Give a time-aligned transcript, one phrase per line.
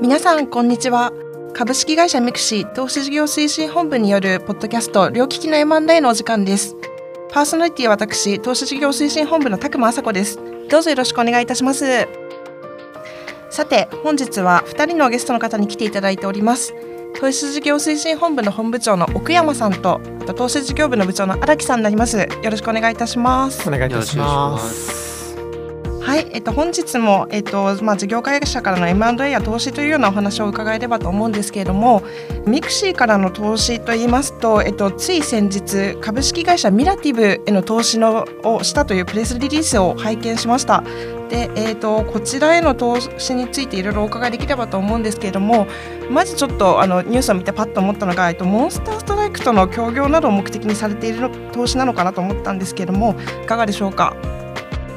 [0.00, 1.12] 皆さんこんにちは。
[1.54, 6.76] 株式会社ミクシー投資事業推進本部によるポッドキャスト両利きの M&A のお時間です。
[7.32, 10.38] パーソナリティは私投資事業推進本部の拓間麻子です。
[10.68, 12.08] どうぞよろしくお願いいたします。
[13.50, 16.74] さて本日は2人のゲストの方に来ていただいております。
[17.20, 20.00] 投資事業推進本部の本部長の奥山さんと
[20.36, 22.18] 投資事業部の部長の荒木さんになります。
[22.18, 23.68] よろしくお願いいたします。
[23.68, 25.13] お願いいたします。
[26.04, 32.02] はい、えっと、本日も、えっとまあ、事業会社からの M&A や投資というようなお話を伺えればと思うんですけれども
[32.46, 40.84] ミクシーからの投資といいますと、えっと、つい先日株式会社ミラティブへの投資のをしたというプレスリリースを拝見しました。
[41.30, 45.66] で、えーと、こちらへの投資についていろいろお伺いできればと思うんですけれども
[46.10, 54.14] まずちょっとあのニュースを見てパッと思ったのが、えっと、モンスターストライクとの協業などを目的にされている投資なのかなと思ったんですけれどもいかがでしょうか？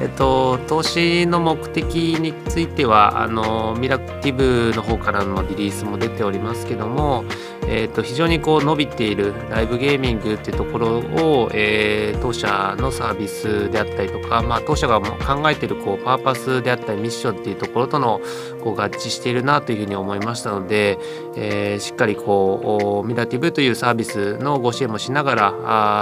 [0.00, 7.24] えっと、投資の目的についてはあのミラクティブの方からのリリースも出ておりますけども、
[7.68, 18.20] えっと、非常にこう伸びているライブゲーミングっていうところを、えー、当社のサービスであったりとか、まあ、当社が考えているこうパーパスであったりミッションっていうところとの
[18.64, 20.98] こう合致しているなというふうに思いましたので、
[21.36, 25.54] えー、しっかりこうミラティブというサービスのご支援もしながら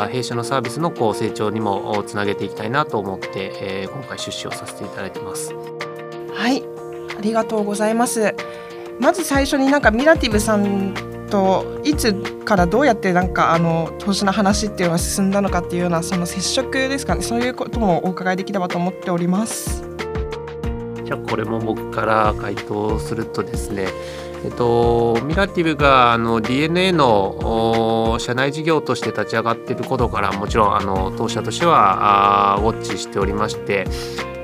[0.04, 5.54] あ弊社のサービスのこう成長にもつなげていきたいなと思って、えーえー、今回出資をさせていただいてます。
[6.32, 6.62] はい。
[7.18, 8.34] ありがとうございます。
[9.00, 10.94] まず最初になんかミラティブさん
[11.28, 12.12] といつ
[12.44, 17.22] からどうやってなんかあの投資の話っていうのが進んだのかっていうようなその接触ですかね。
[17.22, 19.82] そういうこともお伺いできればと思っております。
[21.04, 23.88] じゃあこれも僕から回答するとですね
[24.44, 33.86] えっと、ミラティブがあの DNA の社内事業として立ち上がっていることからもちろんあの当社としてはあウォッチしておりまして、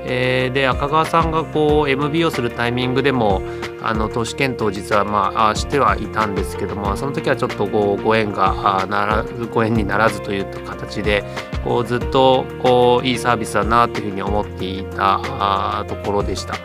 [0.05, 3.41] えー、で赤川さんがこう MB をするタイミングでも
[3.81, 11.25] あの投資検討実はまあしてはいたんですけどもその時はちょっとこうご縁がならご縁にならずという形で
[11.65, 16.55] こうずっとこういいサービスだなというふうに思っていたところでした。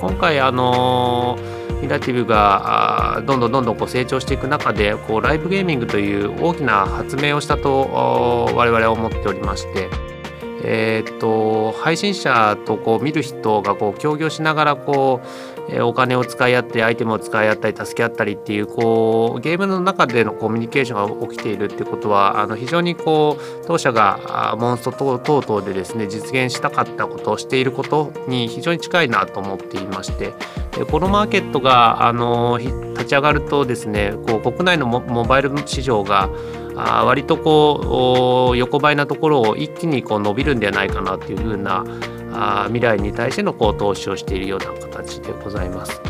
[0.00, 1.49] 今回あのー
[1.80, 10.19] ミラティブがどんどんどんどんこう成長していく中でこうライブゲーミングという大きな発明をしたと我々は思っておりまして。
[10.62, 30.32] えーと、配信者とこう見る人がこう協業しながらこう、お金を使い合ってアイテムを使い合ったり助け合ったりっていうこうゲームの中でのコミュニケーションが起きているってことはあの非常にこう当社がモンスト等々でですね実現したかったことをしていることに非常に近いなと思っていまして
[30.76, 36.28] でこのマーケットがあの立ち上がるとですねこう国内のモバイル市場が
[36.76, 41.84] あ割とこう横ばいなところを一気にこう伸びるんではないかなというふうな
[42.32, 46.00] あ未来に対してのこう投資をしているような形でございます。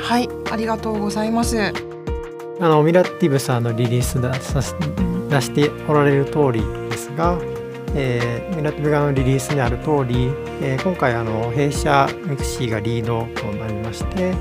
[0.00, 1.72] はいありがとうございます。
[2.60, 4.28] あのミラティブさんのリリース出
[5.28, 7.38] 出しておられる通りですが、
[7.94, 14.34] えー、ミラティブ側のリリースにある通り、えー、今回あの弊社ミクシーがリードとなりまして、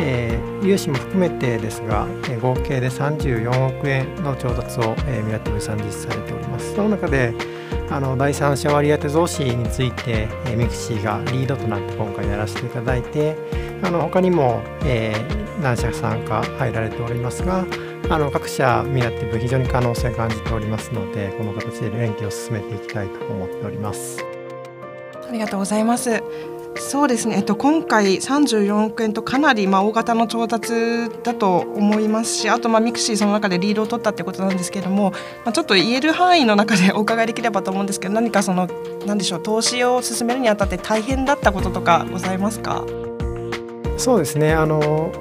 [0.00, 6.74] えー、融資も含めてですが、えー、合計で34億円の調達を、えー、ミラティブさん実施されております。
[6.74, 7.34] その中で
[7.90, 13.36] あの第三者割当増資について、えー、ミクシーがリードとなって今回やらせていただいて
[13.82, 17.64] あの他にも、えー、何社参加入られておりますが
[18.10, 24.24] あの各社ミラティブ非常に可能性を感じておりますのでこの形で連携を進めていきたいと思っております。
[25.28, 26.22] ありがとうございます。
[26.80, 30.72] そうですね、えっと、今回34億円とかなりまあ大型の調達
[31.22, 35.10] だと思いますしあとまあミクシーその中でリードを取ったってことなんですけれども、
[35.44, 38.68] まあ、ちょっと言える範囲の中でお伺いできればと思うんですけど何かその
[39.06, 42.84] 何でしょう投資を進めるにあたって大変だったこととかございますか？
[43.96, 44.52] そうですね。
[44.54, 45.12] あの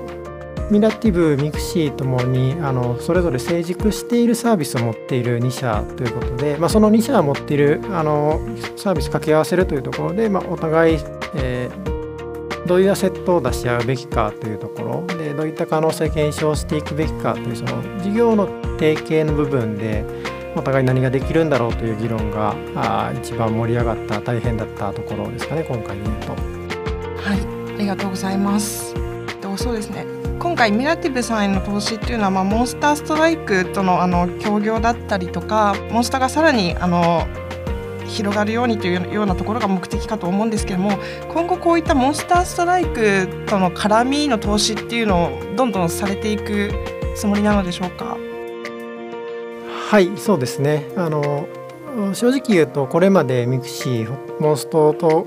[0.70, 8.42] ミラティブ、ミクシーともにあのそれぞれ成熟しているサービスを持っている2社ということで、まあ、その2社が持っているあの
[8.76, 11.00] サービス掛け合わせるというところで、まあ、お互い、
[11.38, 18.48] えー、どういうアセットを出し合うべきかというところでどういった可能性を検証していくべきかというその事業の
[18.78, 20.06] 提携の部分で
[20.56, 26.32] お互い何ができるんだろうという議論があ一番盛り上がった大変だったところですかね今回で言うと。
[26.32, 28.98] はいありがとうございます。
[29.58, 30.06] そうですね
[30.40, 37.28] 今回ミラティブさんへの投資っていうのは、まあ、モンスターストライクとのあの協業だったりとかモンスターがさらにあの
[38.08, 40.98] 広がるようにというようなところが目的かと思うんですけども
[41.32, 46.72] 今後こういったモンスターストライクとの絡みの投資っていうのをどんどんされていく
[47.16, 48.18] つもりなのでしょうか？
[49.90, 50.86] はいそうですね。
[50.96, 51.48] あの
[52.14, 55.26] 正直言うとこれまでミクシーモンストと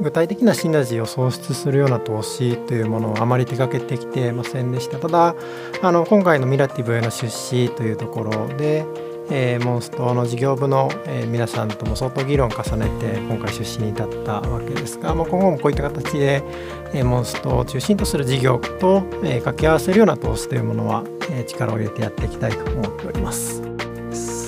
[0.00, 4.98] 具体的なシナジーを創出するような投資というものをあまり手掛けてきてませんでした。
[4.98, 5.34] ただ
[5.82, 8.86] あの今回のミラティブへの出資というところで
[9.30, 16.42] えー、モンストの事業部の、えー、皆さんとも相当議論を重ねて今回出資に至ったわけですが、まあ、今後もこういった形で、
[16.94, 23.66] えー、モンストを中心とする事業と、えー、掛け合わせるような投資というものは、えー、力を入れてやっていきたいと思っております。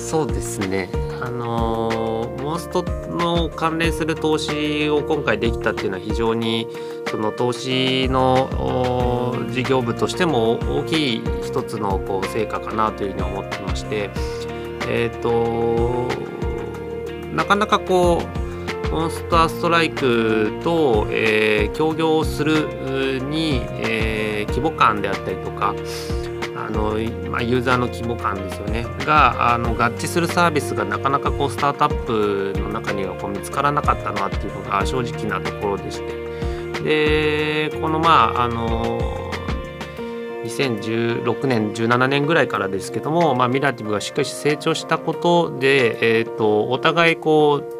[0.09, 0.89] そうですね
[1.21, 6.67] あのモンストの関連する投資を今回できたっていうのは非常に
[7.11, 14.09] その投資の事業部としても大きい一つのこう成果かなというふうに思ってまして
[14.89, 16.07] えっ、ー、と
[17.33, 25.75] なかなかこうモンスターストライクと、えー、協業をするに、えー、規模感であったりとか
[26.55, 26.95] あの、
[27.29, 36.29] まあ、ユーザーの規模感ですよねがあの合致するサービスがなかなかこうスタートアップの中にはこう見つからなかったなっていうのが正直なところでして。
[36.83, 39.28] でこのまああの
[40.49, 47.79] 2016年17年ぐらいからですけども、まあ、ミラティブがしっかり成長したことで、えーと、お互いこう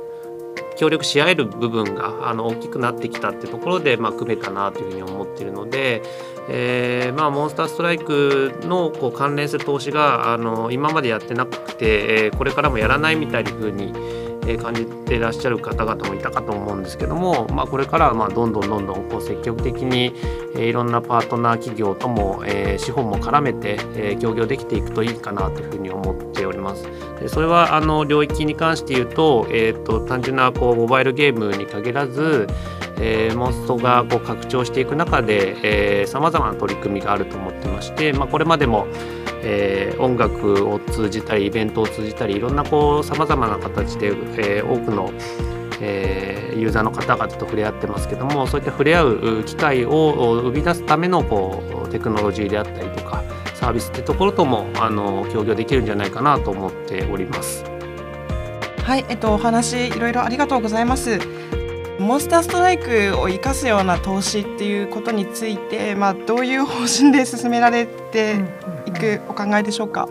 [0.78, 6.02] 協力し合える部分があの大きくなってきたってところで、まあ、組めたなというふうに思っているので、
[6.50, 13.94] えーまあ、モンスターストライクのこう関連する投資があの今までやってなくて、えー、これからもやらないみたいなふうに
[14.58, 20.14] 感じてらっしゃる方々もいたかと思うんですけども、まあ、これからはまあどんどんどんどんこう積極的に
[20.56, 26.88] いろんなパートナー企業とも、えー、資本も絡めて、えー、協業できていくといいかなというふうに思っております。
[27.20, 32.48] でそれはあの領域に関して言うと,、えーと、単純なこうモバイルゲームに限らず、
[33.00, 38.88] えー、モンストがこう拡張していく中でさまざまな取り組みがあると思ってまして、まあ、これまでも
[39.42, 45.12] えー、音楽を通じたりイベントを通じたりいろんなさまざまな形で、えー、多くの、
[45.82, 53.24] えー、ユーザーの方々と触れ合ってますけどもそういった触れ合う機会を生み出すためのこうテクノロジーであったりとか
[53.56, 57.64] サービスってところともあの協業できるんじゃないかなと思っております。
[58.84, 61.39] はい、えっと、お話いろいろありがとうございます。
[62.00, 68.38] モンスターストライクを生かすような投資っていうことについて、まあ、どういう方針で進められて
[68.86, 70.08] いくお考えでしょうか？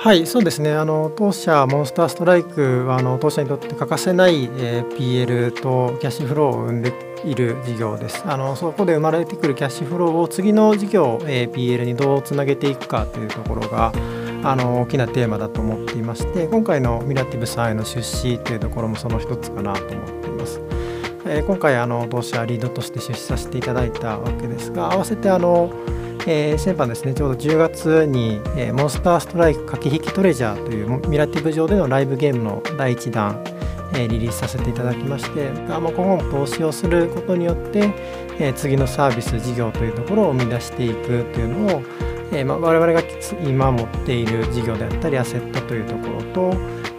[0.00, 0.72] はいそうですね。
[0.72, 6.92] あの当社モンスターストライクはあの当社にとって欠かせない、えー、PL とキャッシュフローを生んで
[7.24, 8.22] いる事業です。
[8.24, 13.92] あのそこで生まれてくるキャッシュフローを次の事業、えー、PL にどうつなげていくかというところが
[14.48, 20.60] あの大きなテーマだと思っていまして今回のミラティブさんへの出資というところもその一つかなと思っています。
[21.28, 25.72] えー、今回あの同社リードとして出資させていただいたわけですが合わせてあの、
[26.24, 33.42] えー、先般ですねちょうど10月に、えー、モンスターストライク駆け引きトレジャーというミラティブ上でのライブゲームの第1弾
[33.94, 37.92] えリリースさせていただきましてあ、まあ、今後も投資をすることによって、
[38.38, 41.82] え次のサービス事業というところを生み出していくというのを、
[42.32, 43.02] えまあ、我々が
[43.44, 46.54] 今持っている事業であったりアセットというところと、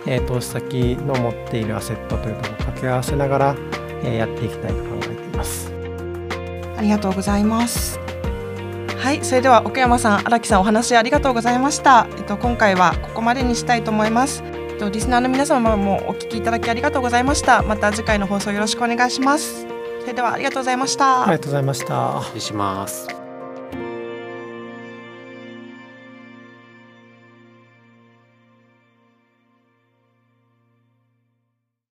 [0.06, 3.56] え投資先の持っているアセットというところを掛け合わせながら
[4.04, 5.72] やっていきたいと考えています。
[6.78, 8.00] ありがとうございます。
[8.98, 14.44] はいそれでは奥山さん荒木さんお話ありがとうございました、えっと、今回はここまでにしたいと思います。
[14.44, 17.62] えっと、リスナーの皆様もお聞きいただきありがとうございました。
[17.64, 19.66] また次回の放送よろしくお願いします。
[20.02, 21.24] それではありがとうございました。
[21.24, 22.22] ありがとうございました。
[22.22, 23.27] 失礼します